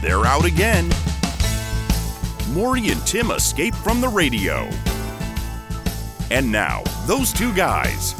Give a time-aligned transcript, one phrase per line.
[0.00, 0.88] they're out again.
[2.50, 4.68] Maury and Tim escape from the radio.
[6.30, 8.14] And now, those two guys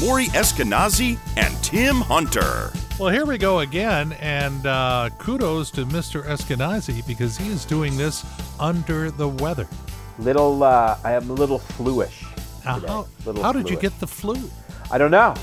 [0.00, 2.70] Maury Eskenazi and Tim Hunter.
[2.98, 6.22] Well, here we go again, and uh, kudos to Mr.
[6.24, 8.24] Eskenazi because he is doing this
[8.60, 9.66] under the weather.
[10.18, 12.24] Little, uh, I am a little fluish.
[12.64, 12.86] Now, today.
[12.88, 14.50] how Little how did you get the flu?
[14.90, 15.34] I don't know.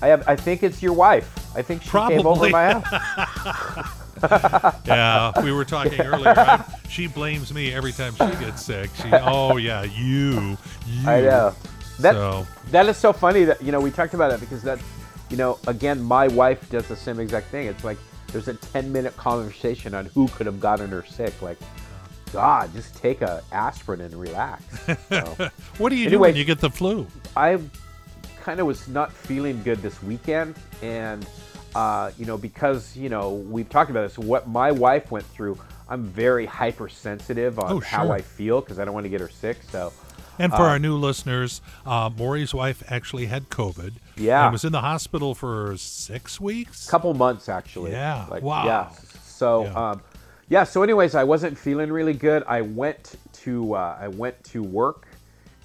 [0.00, 0.26] I have.
[0.28, 1.56] I think it's your wife.
[1.56, 3.90] I think she came over my house.
[4.84, 6.34] Yeah, we were talking earlier.
[6.36, 8.90] I, she blames me every time she gets sick.
[9.02, 11.08] She, oh yeah, you, you.
[11.08, 11.54] I know.
[12.00, 14.78] That So that is so funny that you know we talked about it because that,
[15.30, 17.66] you know, again, my wife does the same exact thing.
[17.66, 21.40] It's like there's a 10 minute conversation on who could have gotten her sick.
[21.42, 21.58] Like,
[22.32, 24.62] God, just take a aspirin and relax.
[25.08, 27.06] So, what do you do when you get the flu?
[27.36, 27.58] I
[28.42, 31.26] kind of was not feeling good this weekend, and
[31.74, 34.18] uh, you know because you know we've talked about this.
[34.18, 38.10] What my wife went through, I'm very hypersensitive on Oh, how.
[38.10, 39.58] I feel because I don't want to get her sick.
[39.70, 39.92] So
[40.38, 43.94] And for our new listeners, uh, Maury's wife actually had COVID.
[44.16, 44.44] Yeah.
[44.44, 46.88] and was in the hospital for six weeks.
[46.88, 47.90] couple months actually.
[47.92, 48.64] Yeah, wow.
[48.66, 48.88] Yeah.
[49.24, 49.90] So Yeah.
[49.90, 50.02] um,
[50.48, 50.64] yeah.
[50.64, 52.42] So anyways, I wasn't feeling really good.
[52.46, 55.06] I went to uh, I went to work,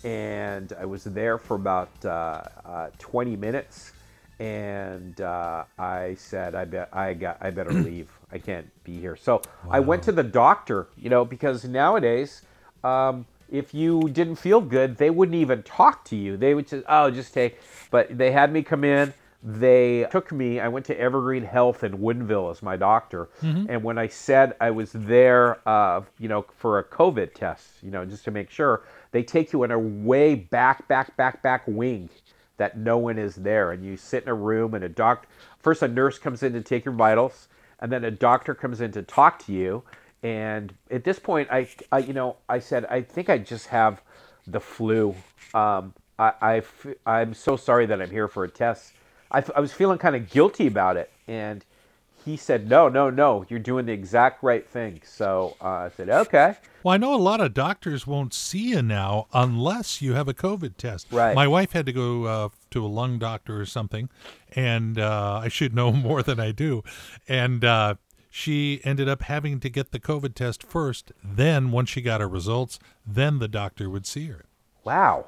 [0.04, 3.93] and I was there for about uh, uh, 20 minutes,
[4.40, 8.10] and uh, I said I bet I got I better leave.
[8.32, 9.16] I can't be here.
[9.16, 10.88] So I went to the doctor.
[10.98, 12.42] You know because nowadays.
[12.84, 16.38] Um, if you didn't feel good, they wouldn't even talk to you.
[16.38, 17.60] They would just, oh, just take.
[17.92, 19.14] But they had me come in.
[19.44, 20.60] They took me.
[20.60, 23.30] I went to Evergreen Health in Woodinville as my doctor.
[23.70, 27.92] And when I said I was there, uh, you know, for a COVID test, you
[27.92, 31.64] know, just to make sure, they take you in a way back, back, back, back
[31.68, 32.10] wing
[32.64, 35.28] that no one is there, and you sit in a room, and a doc.
[35.60, 37.50] First, a nurse comes in to take your vitals,
[37.82, 39.84] and then a doctor comes in to talk to you.
[40.24, 44.02] And at this point, I, I you know, I said, I think I just have
[44.48, 45.14] the flu.
[45.54, 48.94] Um, I'm so sorry that I'm here for a test.
[49.30, 51.66] I was feeling kind of guilty about it, and
[52.26, 55.02] he said, no, no, no, you're doing the exact right thing.
[55.06, 56.56] So uh, I said, okay.
[56.84, 60.34] Well, I know a lot of doctors won't see you now unless you have a
[60.34, 61.08] COVID test.
[61.12, 61.36] Right.
[61.36, 64.10] My wife had to go uh, to a lung doctor or something,
[64.56, 66.84] and uh, I should know more than I do.
[67.28, 67.96] And uh,
[68.30, 71.12] she ended up having to get the COVID test first.
[71.24, 74.46] Then, once she got her results, then the doctor would see her.
[74.84, 75.28] Wow.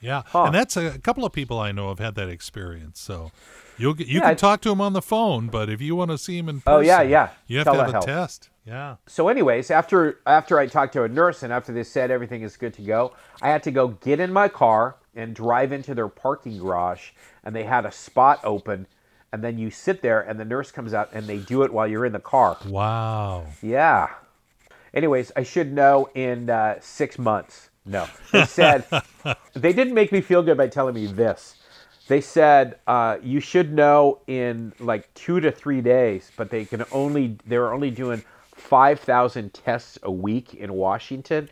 [0.00, 0.44] Yeah, Huh.
[0.44, 3.00] and that's a, a couple of people I know have had that experience.
[3.00, 3.32] So
[3.78, 5.94] you'll get, you Yeah, can I- talk to him on the phone, but if you
[5.96, 7.28] want to see him in person, Oh, yeah, yeah.
[7.46, 8.50] you have to have a test.
[8.64, 8.96] Yeah.
[9.06, 12.56] So, anyways, after after I talked to a nurse and after they said everything is
[12.56, 16.08] good to go, I had to go get in my car and drive into their
[16.08, 17.10] parking garage,
[17.44, 18.86] and they had a spot open,
[19.32, 21.86] and then you sit there, and the nurse comes out and they do it while
[21.86, 22.56] you're in the car.
[22.66, 23.46] Wow.
[23.62, 24.08] Yeah.
[24.92, 27.70] Anyways, I should know in uh, six months.
[27.84, 28.84] No, they said
[29.54, 31.54] they didn't make me feel good by telling me this.
[32.08, 36.84] They said uh, you should know in like two to three days, but they can
[36.92, 38.22] only they're only doing
[38.54, 41.48] five thousand tests a week in Washington,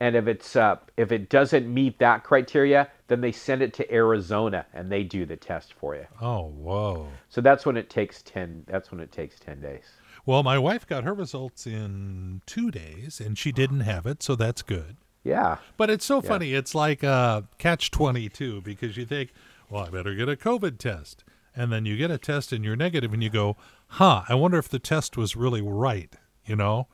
[0.00, 3.92] and if it's uh, if it doesn't meet that criteria, then they send it to
[3.92, 6.06] Arizona and they do the test for you.
[6.20, 7.08] Oh, whoa.
[7.28, 8.64] So that's when it takes ten.
[8.68, 9.84] That's when it takes ten days.
[10.24, 14.34] Well, my wife got her results in two days, and she didn't have it, so
[14.34, 14.96] that's good.
[15.26, 15.58] Yeah.
[15.76, 16.54] But it's so funny.
[16.54, 19.32] It's like uh, catch 22 because you think,
[19.70, 21.24] well, I better get a COVID test.
[21.58, 23.56] And then you get a test and you're negative, and you go,
[23.88, 26.86] huh, I wonder if the test was really right, you know?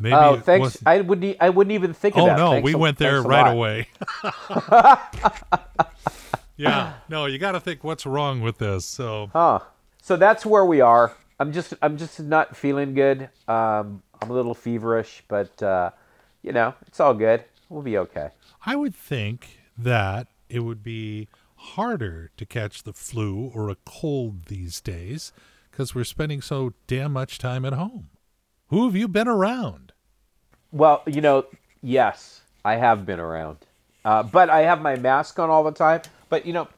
[0.00, 0.62] Maybe Oh, thanks.
[0.62, 1.36] was- I wouldn't.
[1.40, 3.88] I wouldn't even think of Oh no, Thanks we a- went there right away.
[6.56, 8.84] yeah, no, you got to think what's wrong with this.
[8.84, 9.60] So Huh.
[10.02, 11.12] So that's where we are.
[11.38, 11.74] I'm just.
[11.82, 13.28] I'm just not feeling good.
[13.48, 15.90] Um, I'm a little feverish, but uh,
[16.42, 17.44] you know, it's all good.
[17.68, 18.30] We'll be okay.
[18.64, 21.28] I would think that it would be
[21.74, 25.32] harder to catch the flu or a cold these days
[25.70, 28.08] because we're spending so damn much time at home.
[28.68, 29.92] Who have you been around?
[30.72, 31.46] Well, you know,
[31.82, 33.58] yes, I have been around,
[34.04, 36.02] uh, but I have my mask on all the time.
[36.28, 36.68] But you know,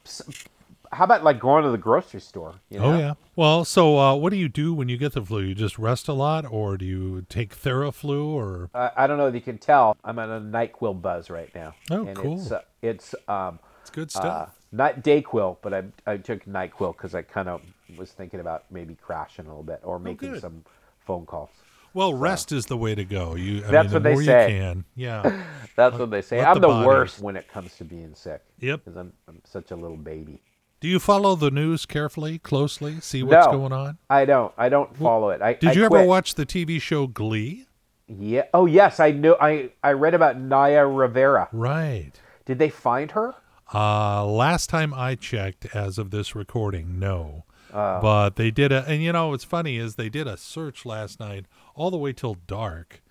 [0.93, 2.55] how about like going to the grocery store?
[2.70, 2.93] You know?
[2.93, 3.14] Oh yeah.
[3.37, 5.41] Well, so uh, what do you do when you get the flu?
[5.41, 9.29] You just rest a lot, or do you take Theraflu, or Uh, I don't know
[9.29, 9.96] if you can tell.
[10.05, 11.75] I'm on a Nyquil buzz right now.
[11.91, 12.41] Oh, and cool.
[12.41, 14.57] It's, uh, it's um, it's good uh, stuff.
[14.73, 17.62] Not Dayquil, but I, I took Nyquil because I kind of
[17.97, 20.65] was thinking about maybe crashing a little bit or oh, making Oh, some
[21.00, 21.50] phone calls.
[21.94, 23.35] well, rest is the way to go.
[23.35, 23.65] You.
[23.67, 24.53] I That's mean, the what they say.
[24.53, 24.85] You can.
[24.94, 25.43] Yeah.
[25.76, 26.41] That's what they say.
[26.41, 28.85] I'm the the, worst when it comes to being sick Yep.
[28.85, 30.43] because I'm, I'm such a little baby.
[30.81, 33.53] Do you follow the news carefully, closely, see what's No.
[33.53, 33.99] going on?
[34.11, 34.53] I don't.
[34.56, 35.43] I don't follow it.
[35.43, 37.67] I Did I you ever watch the TV show Glee?
[38.06, 38.44] Yeah.
[38.55, 39.37] Oh yes, I know.
[39.41, 41.49] I I read about Naya Rivera.
[41.53, 42.12] Right.
[42.47, 43.35] Did they find her?
[43.73, 47.44] Uh, last time I checked, as of this recording, no.
[47.73, 48.00] Oh.
[48.00, 51.20] But they did a, and you know what's funny is they did a search last
[51.20, 51.44] night
[51.75, 53.03] all the way till dark,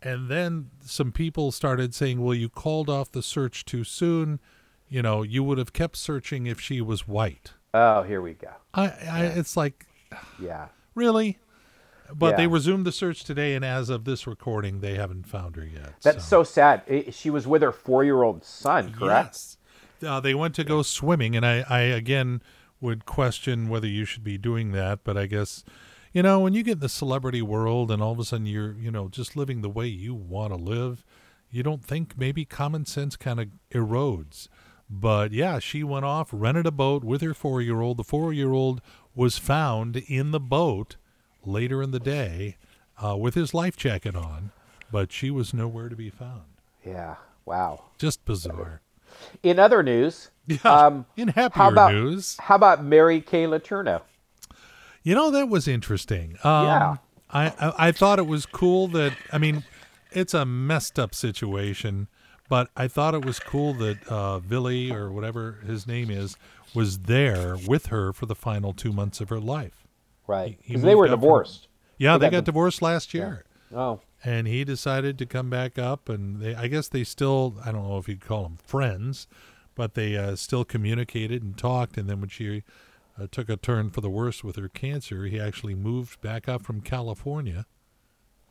[0.00, 4.38] and then some people started saying, "Well, you called off the search too soon.
[4.88, 8.52] You know, you would have kept searching if she was white." Oh, here we go.
[8.72, 9.86] I, I it's like
[10.40, 10.68] Yeah.
[10.94, 11.38] really,
[12.14, 15.66] but they resumed the search today, and as of this recording, they haven't found her
[15.66, 15.94] yet.
[16.02, 16.82] That's so, sad.
[17.10, 19.28] She was with her four-year-old son, correct?
[19.34, 19.57] Yes.
[20.02, 22.42] Uh, they went to go swimming, and I, I again
[22.80, 25.00] would question whether you should be doing that.
[25.04, 25.64] But I guess,
[26.12, 28.74] you know, when you get in the celebrity world and all of a sudden you're,
[28.74, 31.04] you know, just living the way you want to live,
[31.50, 34.48] you don't think maybe common sense kind of erodes.
[34.90, 37.98] But yeah, she went off, rented a boat with her four year old.
[37.98, 38.80] The four year old
[39.14, 40.96] was found in the boat
[41.44, 42.56] later in the day
[43.02, 44.50] uh, with his life jacket on,
[44.90, 46.44] but she was nowhere to be found.
[46.84, 47.16] Yeah.
[47.44, 47.84] Wow.
[47.98, 48.80] Just bizarre.
[49.42, 50.58] In other news, Yeah.
[50.64, 54.02] um, in happier how about news, how about Mary Kay Letourneau?
[55.02, 56.36] you know that was interesting.
[56.44, 56.96] Um, Yeah.
[57.30, 59.64] I, I I thought it was cool that I mean,
[60.12, 62.08] it's a messed up situation,
[62.48, 66.36] but I thought it was cool that uh, Billy or whatever his name is
[66.74, 69.86] was there with her for the final two months of her life.
[70.26, 70.58] Right.
[70.66, 71.68] Because they were up from- divorced.
[71.98, 73.44] Yeah, They they got got divorced last year.
[73.74, 74.00] Oh.
[74.24, 77.86] And he decided to come back up and they i guess they still i don't
[77.88, 79.26] know if you'd call them friends
[79.74, 82.62] but they uh, still communicated and talked and then when she
[83.20, 86.62] uh, took a turn for the worse with her cancer he actually moved back up
[86.62, 87.66] from california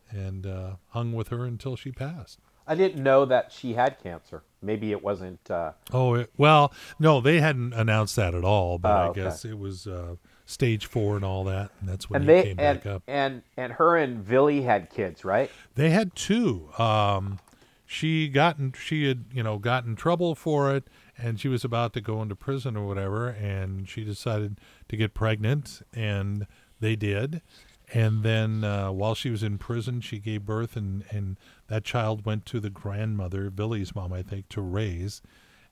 [0.10, 2.40] and uh, hung with her until she passed
[2.70, 4.44] I didn't know that she had cancer.
[4.62, 5.50] Maybe it wasn't.
[5.50, 9.22] Uh, oh it, well no they hadn't announced that at all but Oh, i okay.
[9.24, 10.16] guess it was uh,
[10.48, 13.04] stage four and all that and that's when and he they came and, back up
[13.06, 15.52] and and her and Villy had kids, right?
[15.76, 16.70] They had two.
[16.80, 17.40] Um,
[17.86, 20.86] she got in, she had you know got in trouble for it,
[21.18, 25.14] and she was about to go into prison or whatever, and she decided to get
[25.14, 26.48] pregnant, and
[26.80, 27.42] they did.
[27.94, 32.26] And then uh, while she was in prison, she gave birth, and and that child
[32.26, 35.22] went to the grandmother, Billy's mom, I think, to raise.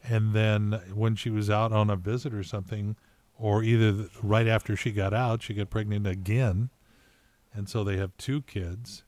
[0.03, 2.97] And then when she was out on a visit or something,
[3.37, 6.69] or either right after she got out, she got pregnant again,
[7.53, 9.03] and so they have two kids.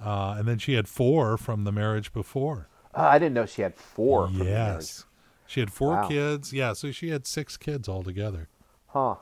[0.00, 2.68] Uh, and then she had four from the marriage before.
[2.94, 4.26] Oh, I didn't know she had four.
[4.26, 4.80] From the marriage.
[4.82, 5.04] yes.
[5.46, 6.08] She had four Wow.
[6.08, 6.52] kids.
[6.52, 8.48] Yeah, so she had six kids altogether.
[8.88, 9.16] Huh.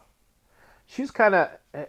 [0.86, 1.48] She's kind of.
[1.74, 1.84] Eh,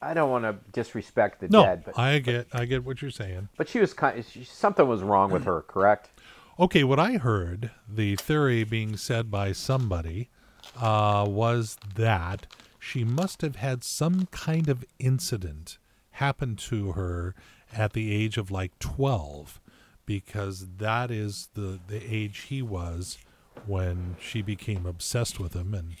[0.00, 3.10] I don't want to disrespect the No, dead, but I get I get what you're
[3.10, 3.48] saying.
[3.56, 4.18] but she was kind.
[4.18, 6.10] Eh, she, something was wrong with her, correct?
[6.58, 10.30] Okay, what I heard, the theory being said by somebody,
[10.78, 12.46] uh, was that
[12.78, 15.78] she must have had some kind of incident
[16.12, 17.34] happen to her
[17.72, 19.60] at the age of like 12,
[20.06, 23.18] because that is the, the age he was
[23.66, 25.74] when she became obsessed with him.
[25.74, 25.96] And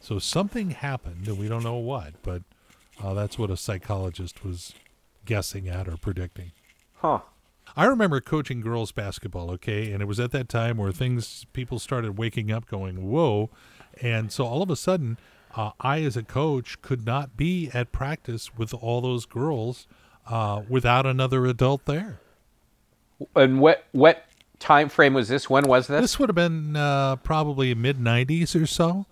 [0.00, 2.42] so something happened, and we don't know what, but
[3.02, 4.74] uh, that's what a psychologist was
[5.24, 6.52] guessing at or predicting.
[6.96, 7.20] Huh.
[7.76, 11.78] I remember coaching girls basketball, okay, and it was at that time where things people
[11.78, 13.50] started waking up going, "Whoa."
[14.00, 15.18] And so all of a sudden,
[15.54, 19.86] uh, I as a coach could not be at practice with all those girls
[20.26, 22.20] uh, without another adult there.
[23.36, 24.24] And what what
[24.58, 25.50] time frame was this?
[25.50, 26.00] When was this?
[26.00, 29.06] This would have been uh, probably mid '90s or so.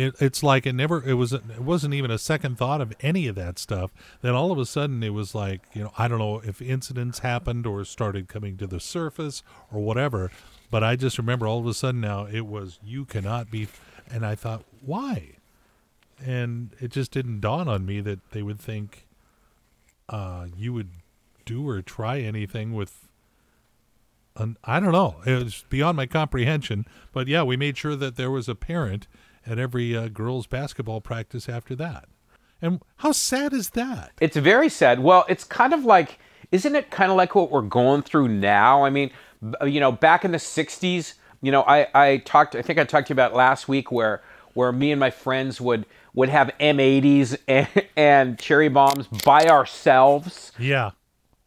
[0.00, 1.02] It, it's like it never.
[1.06, 1.32] It was.
[1.32, 3.92] It wasn't even a second thought of any of that stuff.
[4.20, 5.92] Then all of a sudden, it was like you know.
[5.96, 10.30] I don't know if incidents happened or started coming to the surface or whatever.
[10.70, 13.68] But I just remember all of a sudden now it was you cannot be.
[14.12, 15.36] And I thought why,
[16.24, 19.06] and it just didn't dawn on me that they would think
[20.08, 20.90] uh, you would
[21.44, 23.08] do or try anything with
[24.36, 25.16] an, I don't know.
[25.26, 26.86] It was beyond my comprehension.
[27.12, 29.06] But yeah, we made sure that there was a parent
[29.46, 32.08] at every uh, girls' basketball practice after that.
[32.62, 34.12] And how sad is that?
[34.20, 35.00] It's very sad.
[35.00, 36.18] Well, it's kind of like,
[36.52, 38.84] isn't it kind of like what we're going through now?
[38.84, 39.10] I mean,
[39.64, 43.08] you know, back in the '60s, you know, I, I talked, I think I talked
[43.08, 44.22] to you about last week where
[44.54, 50.52] where me and my friends would would have M80s and, and cherry bombs by ourselves.
[50.58, 50.90] Yeah.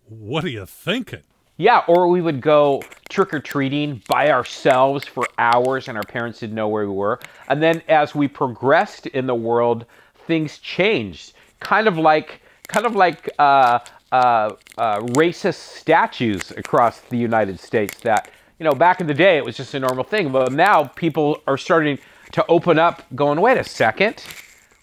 [0.07, 1.23] What are you thinking?
[1.57, 6.39] Yeah, or we would go trick or treating by ourselves for hours, and our parents
[6.39, 7.19] didn't know where we were.
[7.47, 9.85] And then as we progressed in the world,
[10.25, 11.33] things changed.
[11.59, 13.79] Kind of like, kind of like uh,
[14.11, 17.99] uh, uh, racist statues across the United States.
[17.99, 20.85] That you know, back in the day, it was just a normal thing, but now
[20.85, 21.97] people are starting
[22.33, 24.23] to open up, going, wait a second,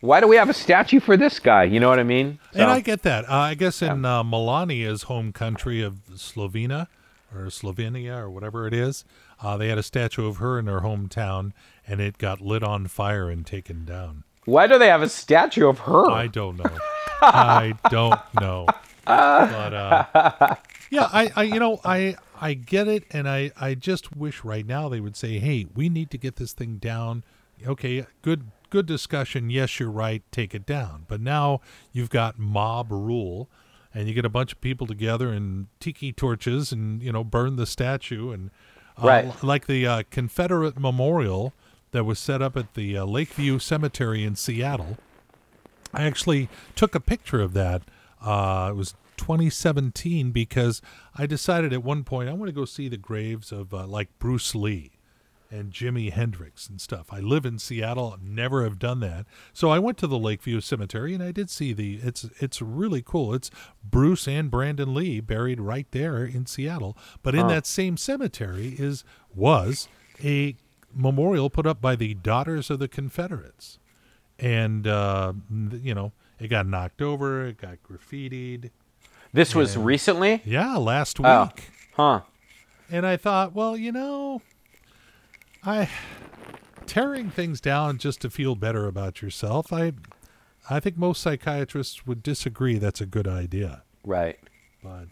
[0.00, 1.64] why do we have a statue for this guy?
[1.64, 2.38] You know what I mean?
[2.52, 3.28] So- And I get that.
[3.28, 6.86] Uh, I guess in uh, Melania's home country of Slovenia
[7.34, 9.04] or Slovenia or whatever it is,
[9.42, 11.52] uh, they had a statue of her in their hometown,
[11.86, 14.24] and it got lit on fire and taken down.
[14.44, 16.10] why do they have a statue of her?
[16.10, 16.78] I don't know.
[17.22, 18.66] I don't know.
[19.06, 20.54] But uh,
[20.90, 24.66] yeah, I, I, you know, I, I get it, and I, I just wish right
[24.66, 27.22] now they would say, "Hey, we need to get this thing down."
[27.66, 29.50] Okay, good, good discussion.
[29.50, 30.22] Yes, you're right.
[30.32, 31.04] Take it down.
[31.06, 31.60] But now
[31.92, 33.48] you've got mob rule,
[33.94, 37.56] and you get a bunch of people together and tiki torches, and you know, burn
[37.56, 38.50] the statue, and
[38.96, 39.42] uh, Right.
[39.44, 41.52] like the uh, Confederate memorial
[41.92, 44.96] that was set up at the uh, Lakeview Cemetery in Seattle.
[45.92, 47.82] I actually took a picture of that.
[48.22, 50.80] Uh, it was 2017 because
[51.14, 54.08] I decided at one point I want to go see the graves of uh, like
[54.18, 54.92] Bruce Lee
[55.50, 57.12] and Jimi Hendrix and stuff.
[57.12, 59.26] I live in Seattle, never have done that.
[59.52, 63.02] So I went to the Lakeview Cemetery and I did see the it's it's really
[63.02, 63.34] cool.
[63.34, 63.50] It's
[63.84, 66.96] Bruce and Brandon Lee buried right there in Seattle.
[67.22, 69.86] But in that same cemetery is was
[70.24, 70.56] a
[70.94, 73.78] memorial put up by the Daughters of the Confederates
[74.38, 78.70] and uh, you know it got knocked over, it got graffitied.
[79.32, 80.42] This was recently?
[80.44, 81.44] Yeah, last oh.
[81.44, 81.70] week.
[81.98, 82.02] Oh.
[82.02, 82.20] Huh.
[82.90, 84.42] And I thought, well, you know,
[85.64, 85.88] I
[86.86, 89.72] tearing things down just to feel better about yourself.
[89.72, 89.92] I
[90.68, 93.82] I think most psychiatrists would disagree that's a good idea.
[94.04, 94.38] Right.
[94.82, 95.06] But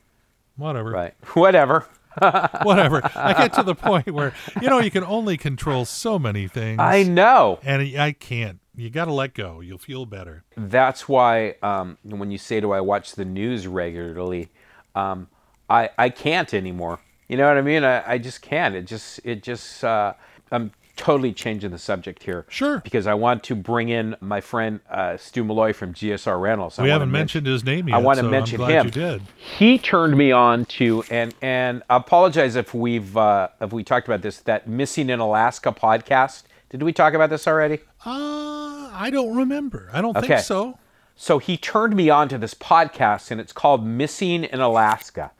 [0.57, 0.91] whatever.
[0.91, 1.15] Right.
[1.35, 1.87] Whatever.
[2.63, 3.01] Whatever.
[3.15, 6.81] I get to the point where you know you can only control so many things.
[6.81, 7.61] I know.
[7.63, 8.59] and I can't.
[8.79, 9.61] You got to let go.
[9.61, 10.45] You'll feel better.
[10.57, 14.51] That's why um, when you say, "Do I watch the news regularly?"
[14.95, 15.29] Um,
[15.69, 17.01] I I can't anymore.
[17.27, 17.83] You know what I mean?
[17.83, 18.77] I, I just can't.
[18.77, 20.15] It just it just uh,
[20.53, 22.45] I'm totally changing the subject here.
[22.49, 22.81] Sure.
[22.81, 26.79] Because I want to bring in my friend uh, Stu Malloy from GSR Rentals.
[26.79, 27.95] I We haven't men- mentioned his name yet.
[27.95, 28.87] I want to so mention I'm glad him.
[28.87, 29.23] You did.
[29.37, 34.07] He turned me on to and and I apologize if we've uh, if we talked
[34.07, 36.45] about this that Missing in Alaska podcast.
[36.71, 37.81] Did we talk about this already?
[38.05, 39.89] Uh, I don't remember.
[39.93, 40.27] I don't Okay.
[40.29, 40.79] think so.
[41.17, 45.33] So he turned me on to this podcast, and it's called Missing in Alaska,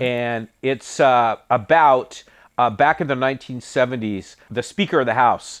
[0.00, 2.22] and it's uh, about
[2.56, 4.36] uh, back in the 1970s.
[4.50, 5.60] The Speaker of the House,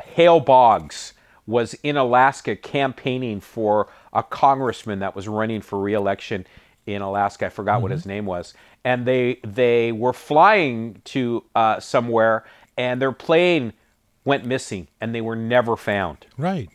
[0.00, 1.14] Hale Boggs,
[1.46, 6.46] was in Alaska campaigning for a congressman that was running for re-election
[6.86, 7.46] in Alaska.
[7.46, 12.44] I forgot what his name was, and they they were flying to uh, somewhere,
[12.76, 13.72] and their plane
[14.28, 16.26] went missing, and they were never found.
[16.36, 16.68] Right.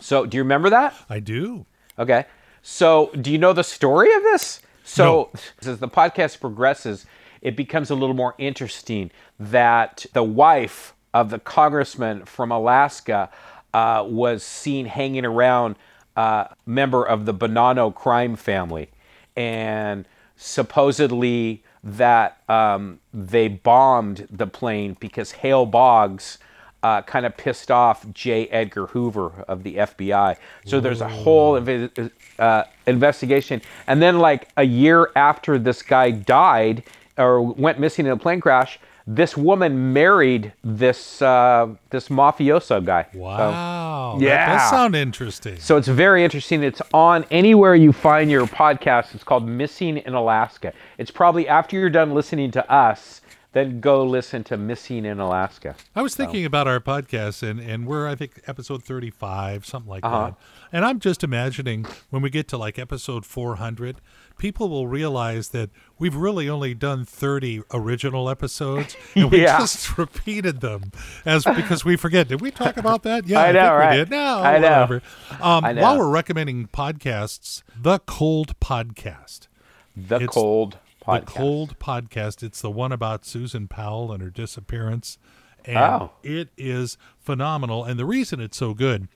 [0.00, 0.94] So, do you remember that?
[1.10, 1.66] I do.
[1.98, 2.24] Okay.
[2.62, 4.60] So, do you know the story of this?
[4.84, 5.30] So,
[5.66, 7.04] as the podcast progresses,
[7.42, 13.28] it becomes a little more interesting that the wife of the congressman from Alaska
[13.74, 15.74] uh, was seen hanging around
[16.14, 18.88] a member of the Bonanno crime family.
[19.36, 20.06] And
[20.36, 26.38] supposedly that um, they bombed the plane because Hale Boggs
[26.82, 28.46] uh, kind of pissed off J.
[28.48, 30.36] Edgar Hoover of the FBI.
[30.64, 33.60] So there's a whole inve- uh, investigation.
[33.86, 36.82] And then, like a year after this guy died
[37.16, 38.78] or went missing in a plane crash,
[39.10, 43.06] this woman married this uh, this mafioso guy.
[43.12, 44.16] So- Wow.
[44.20, 44.58] That Yeah.
[44.58, 45.56] does sound interesting.
[45.58, 46.62] so it's very interesting.
[46.62, 49.14] It's on anywhere you find your podcast.
[49.14, 50.72] It's called Missing in Alaska.
[50.98, 53.20] It's probably after you're done listening to us,
[53.58, 55.74] then go listen to Missing in Alaska.
[55.96, 60.04] I was thinking about our podcast, and, and we're, I think, episode 35, something like
[60.04, 60.26] Uh-huh.
[60.26, 60.34] that.
[60.72, 64.00] And I'm just imagining when we get to like episode 400,
[64.38, 69.58] people will realize that we've really only done 30 original episodes, and we Yeah.
[69.58, 70.92] just repeated them
[71.24, 72.28] as because we forget.
[72.28, 73.26] Did we talk about that?
[73.26, 73.90] Yeah, I know, think right?
[73.92, 74.10] we did.
[74.10, 74.62] No, I know.
[74.70, 75.02] whatever.
[75.40, 75.82] Um, I know.
[75.82, 79.48] While we're recommending podcasts, the Cold Podcast.
[79.96, 81.24] The It's Cold Podcast.
[81.26, 82.42] The Cold Podcast.
[82.42, 85.18] It's the one about Susan Powell and her disappearance.
[85.64, 86.12] And Oh.
[86.22, 87.84] it is phenomenal.
[87.84, 89.08] And the reason it's so good,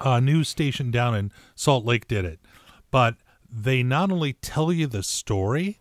[0.00, 2.38] a news station down in Salt Lake did it.
[2.90, 3.16] But
[3.50, 5.78] they not only tell you the story,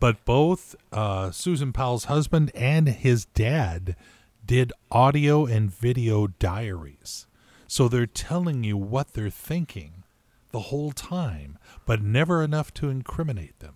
[0.00, 3.96] but both uh, Susan Powell's husband and his dad
[4.44, 7.26] did audio and video diaries.
[7.66, 10.04] So they're telling you what they're thinking
[10.52, 13.74] the whole time, but never enough to incriminate them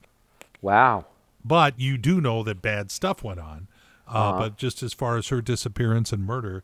[0.62, 1.06] Wow.
[1.44, 3.68] but you do know that bad stuff went on.
[4.06, 6.62] Uh, But just as far as her disappearance and murder,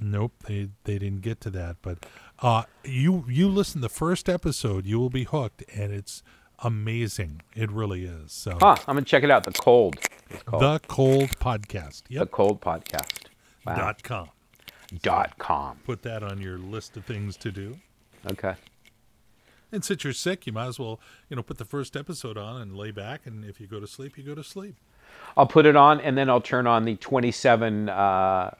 [0.00, 1.76] nope, they they didn't get to that.
[1.82, 2.06] But
[2.40, 6.22] uh, you you listen the first episode, you will be hooked, and it's
[6.60, 7.42] amazing.
[7.54, 8.32] It really is.
[8.32, 8.76] So Huh.
[8.86, 9.44] I'm going to check it out.
[9.44, 9.96] The Cold.
[10.50, 12.02] The Cold Podcast.
[12.10, 13.26] The Cold Podcast.
[13.66, 13.76] Wow.
[13.76, 14.28] Dot com.
[15.02, 15.78] Dot com.
[15.84, 17.78] Put that on your list of things to do.
[18.30, 18.54] Okay.
[19.70, 22.60] And since you're sick, you might as well, you know, put the first episode on
[22.60, 23.26] and lay back.
[23.26, 24.76] And if you go to sleep, you go to sleep.
[25.36, 28.54] I'll put it on, and then I'll turn on the 27 uh,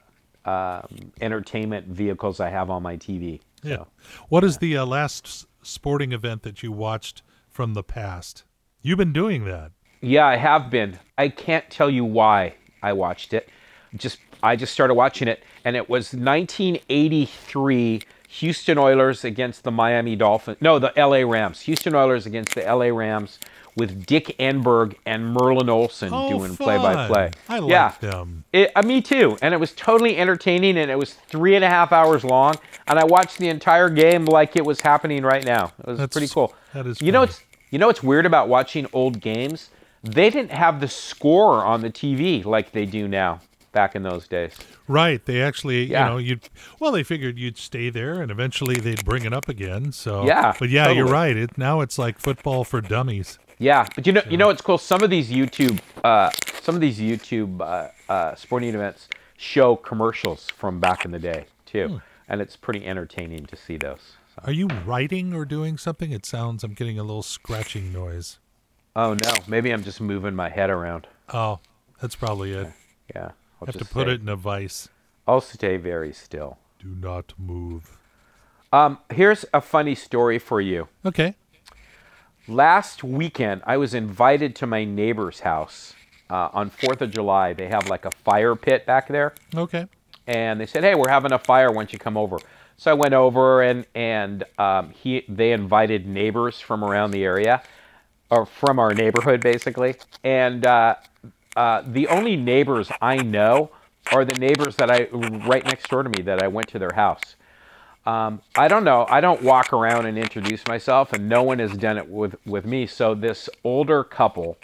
[0.45, 3.41] um, entertainment vehicles I have on my TV.
[3.63, 3.69] So.
[3.69, 3.83] Yeah.
[4.29, 8.43] What is the uh, last sporting event that you watched from the past?
[8.81, 9.71] You've been doing that.
[10.01, 10.97] Yeah, I have been.
[11.17, 13.49] I can't tell you why I watched it.
[13.95, 18.01] Just I just started watching it, and it was 1983
[18.33, 20.57] Houston Oilers against the Miami Dolphins.
[20.61, 21.61] No, the LA Rams.
[21.61, 23.39] Houston Oilers against the LA Rams
[23.75, 26.79] with Dick Enberg and Merlin Olsen Oh, doing fun.
[26.79, 27.31] play-by-play.
[27.47, 27.93] I like yeah.
[28.01, 28.43] them.
[28.53, 31.69] It, uh, me too, and it was totally entertaining, and it was three and a
[31.69, 32.55] half hours long,
[32.87, 35.71] and I watched the entire game like it was happening right now.
[35.79, 36.53] It was That's- pretty cool.
[36.73, 39.69] that is You know what's you know what's weird about watching old games?
[40.03, 43.41] They didn't have the score on the TV like they do now.
[43.79, 44.51] Back in those days.
[44.89, 45.23] Right.
[45.25, 46.03] They actually, Yeah.
[46.07, 46.49] you know, you'd,
[46.81, 49.93] well, they figured you'd stay there and eventually they'd bring it up again.
[49.93, 51.37] So, Yeah, But yeah, you're right.
[51.37, 53.39] It, now it's like football for dummies.
[53.57, 54.77] Yeah, but you know, you know what's cool?
[54.77, 56.29] Some of these YouTube, uh,
[56.61, 59.07] some of these YouTube uh, uh, sporting events
[59.37, 61.97] show commercials from back in the day too, Hmm.
[62.27, 64.17] and it's pretty entertaining to see those.
[64.43, 66.11] Are you writing or doing something?
[66.11, 68.39] It sounds, I'm getting a little scratching noise.
[68.95, 71.07] Oh no, maybe I'm just moving my head around.
[71.33, 71.59] Oh,
[72.01, 72.67] that's probably it.
[73.15, 73.31] Yeah,
[73.61, 74.89] I'll Have to put stay- it in a vice.
[75.27, 76.57] I'll stay very still.
[76.79, 77.97] Do not move.
[78.71, 80.87] Um, here's a funny story for you.
[81.05, 81.35] Okay.
[82.47, 85.93] Last weekend, I was invited to my neighbor's house
[86.29, 87.53] uh, on Fourth of July.
[87.53, 89.85] They have like a fire pit back there, Okay.
[90.25, 91.69] and they said, "Hey, we're having a fire.
[91.69, 92.37] Why don't you come over?"
[92.77, 97.61] So I went over, and and um, he they invited neighbors from around the area,
[98.31, 99.95] or from our neighborhood, basically.
[100.23, 100.95] And uh,
[101.55, 103.71] uh, the only neighbors I know
[104.11, 105.07] are the neighbors that I
[105.47, 107.35] right next door to me that I went to their house.
[108.05, 109.05] Um, I don't know.
[109.09, 112.65] I don't walk around and introduce myself, and no one has done it with, with
[112.65, 112.87] me.
[112.87, 114.57] So this older couple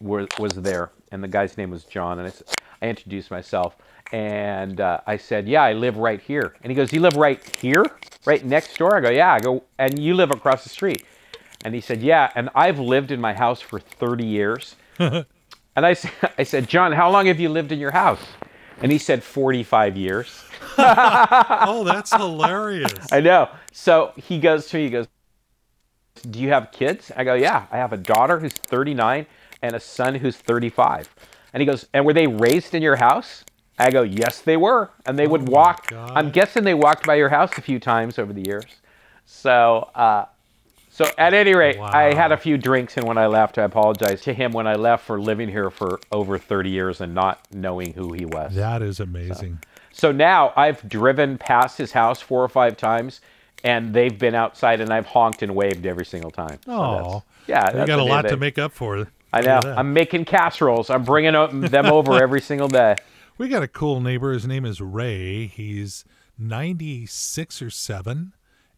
[0.00, 2.18] were, was there, and the guy's name was John.
[2.18, 2.32] And
[2.82, 3.76] I introduced myself,
[4.12, 7.42] and uh, I said, "Yeah, I live right here." And he goes, "You live right
[7.56, 7.84] here,
[8.26, 11.04] right next door?" I go, "Yeah." I go, "And you live across the street?"
[11.64, 14.76] And he said, "Yeah." And I've lived in my house for 30 years.
[15.84, 15.96] and
[16.38, 18.22] I said, "John, how long have you lived in your house?"
[18.82, 20.44] And he said, "45 years."
[20.78, 23.12] Oh, that's hilarious.
[23.12, 23.48] I know.
[23.72, 25.08] So he goes to me, he goes,
[26.30, 27.10] Do you have kids?
[27.16, 29.26] I go, Yeah, I have a daughter who's 39
[29.62, 31.14] and a son who's 35.
[31.52, 33.44] And he goes, And were they raised in your house?
[33.78, 34.90] I go, Yes, they were.
[35.06, 35.92] And they would Oh my walk.
[35.92, 38.66] I'm guessing they walked by your house a few times over the years.
[39.26, 40.26] So, uh,
[40.90, 44.24] so at any rate, I had a few drinks, and when I left, I apologized
[44.24, 47.92] to him when I left for living here for over 30 years and not knowing
[47.94, 48.54] who he was.
[48.54, 49.60] That is amazing.
[49.92, 53.20] So now I've driven past his house four or five times,
[53.64, 56.58] and they've been outside, and I've honked and waved every single time.
[56.66, 59.08] So Oh, yeah, you got a lot to make up for.
[59.32, 59.60] I know.
[59.60, 59.78] that.
[59.78, 60.90] I'm making casseroles.
[60.90, 62.96] I'm bringing them over every single day.
[63.38, 64.32] We got a cool neighbor.
[64.32, 65.46] His name is Ray.
[65.46, 66.04] He's
[66.38, 68.32] 96 or 7,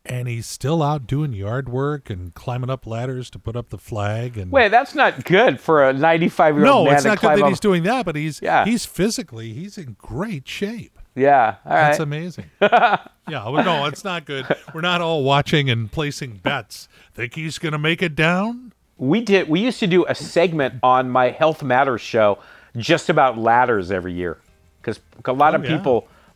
[0.05, 3.79] and he's still out doing yard work and climbing up ladders to put up the
[3.79, 4.37] flag.
[4.37, 7.39] And Wait, that's not good for a 95 year old no, man it's not good
[7.39, 7.49] that up.
[7.49, 8.65] he's doing that, but he's Yeah.
[8.65, 10.99] he's physically he's in great shape.
[11.15, 11.81] Yeah, all right.
[11.89, 12.47] That's amazing.
[12.63, 14.47] yeah, well, no, it's not good.
[14.75, 16.89] We're not all watching and placing bets.
[17.15, 18.73] Think he's going to make it down?
[18.97, 19.49] we did.
[19.49, 22.39] We used to do a segment on my Health Matters show
[22.77, 24.39] just about ladders every year,
[24.81, 25.71] because a lot Oh, of yeah.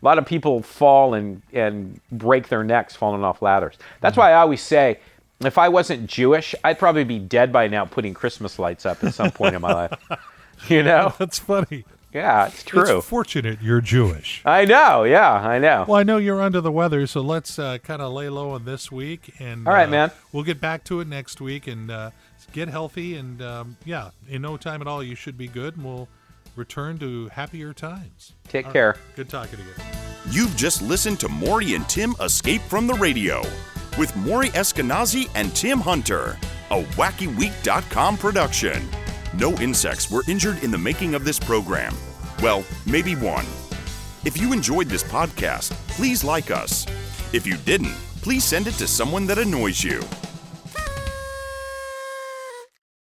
[0.00, 3.74] A lot of people fall and and break their necks falling off ladders.
[3.74, 3.98] Mm-hmm.
[4.00, 4.98] That's why I always say,
[5.40, 9.14] if I wasn't Jewish, I'd probably be dead by now, putting Christmas lights up at
[9.14, 9.92] some point in my life.
[10.68, 11.14] You know?
[11.18, 11.84] That's funny.
[12.14, 12.96] Yeah, it's true.
[12.96, 14.40] It's fortunate you're Jewish.
[14.46, 15.04] I know.
[15.04, 15.84] Yeah, I know.
[15.86, 18.64] Well, I know you're under the weather, so let's uh, kind of lay low on
[18.64, 20.10] this week, and All right, uh, man.
[20.32, 22.12] We'll get back to it next week, and uh,
[22.52, 25.84] get healthy, and um, yeah, in no time at all, you should be good, and
[25.84, 26.08] we'll
[26.56, 28.32] return to happier times.
[28.48, 28.72] Take All right.
[28.72, 28.96] care.
[29.14, 29.70] Good talking to you.
[30.30, 33.42] You've just listened to Maury and Tim Escape from the Radio
[33.98, 36.36] with Maury Eskenazi and Tim Hunter,
[36.70, 38.88] a WackyWeek.com production.
[39.34, 41.94] No insects were injured in the making of this program.
[42.42, 43.46] Well, maybe one.
[44.24, 46.86] If you enjoyed this podcast, please like us.
[47.32, 50.02] If you didn't, please send it to someone that annoys you.